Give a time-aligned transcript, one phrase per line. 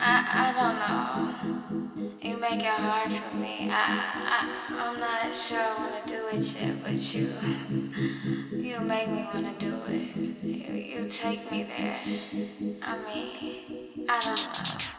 [0.00, 2.14] I, I don't know.
[2.20, 3.68] You make it hard for me.
[3.70, 7.28] I, I, I'm not sure I want to do it yet, but you,
[8.56, 10.16] you make me want to do it.
[10.44, 11.98] You, you take me there.
[12.82, 14.40] I mean, I don't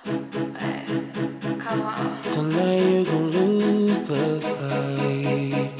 [0.05, 2.23] know, but come on.
[2.23, 5.71] Tonight you gon' lose the fight.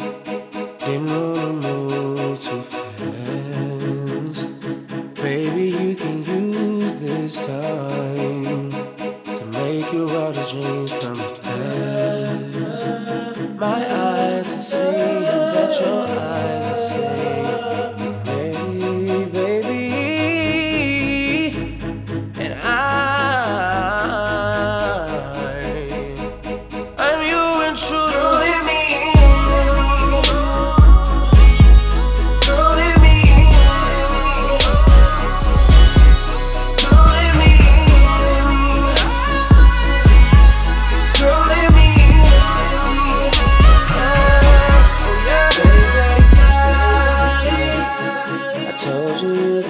[0.79, 4.47] Didn't wanna move too fast.
[5.15, 6.48] Baby, you can use
[7.29, 12.47] this time to make your wildest dreams come pass.
[13.55, 17.38] My eyes are seeing that your eyes are saying,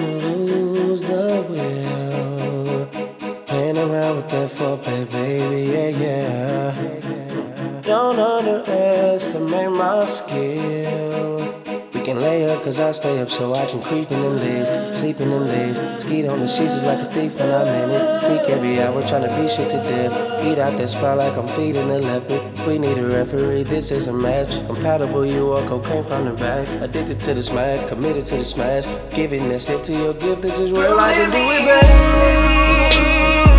[0.00, 2.86] lose the will.
[3.46, 7.80] Playing around with that foreplay, baby, yeah, yeah.
[7.82, 11.38] Don't underestimate my skill.
[11.92, 14.70] We can lay up, cause I stay up so I can creep in them legs,
[15.00, 15.78] sleep in legs.
[16.02, 18.20] Skeet on the sheets is like a thief when I'm in it.
[18.20, 20.12] Peek every hour trying to beat shit to death.
[20.44, 22.42] Eat out that spot like I'm feeding a leopard.
[22.66, 24.52] We need a referee, this is a match.
[24.66, 26.68] Compatible, you are cocaine from the back.
[26.82, 28.84] Addicted to the smack, committed to the smash.
[29.14, 33.49] Giving that step to your gift, this is real life and do it, baby.